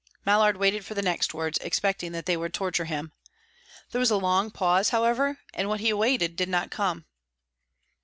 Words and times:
Mallard 0.25 0.57
waited 0.57 0.83
for 0.83 0.95
the 0.95 1.03
next 1.03 1.31
words, 1.31 1.59
expecting 1.59 2.11
that 2.11 2.25
they 2.25 2.35
would 2.35 2.55
torture 2.55 2.85
him. 2.85 3.11
There 3.91 3.99
was 3.99 4.09
a 4.09 4.17
long 4.17 4.49
pause, 4.49 4.89
however, 4.89 5.37
and 5.53 5.69
what 5.69 5.79
he 5.79 5.91
awaited 5.91 6.35
did 6.35 6.49
not 6.49 6.71
come. 6.71 7.05